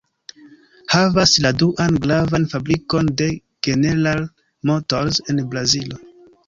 [0.93, 3.31] Havas la duan gravan fabrikon de
[3.69, 4.27] General
[4.71, 6.07] Motors en Brazilo.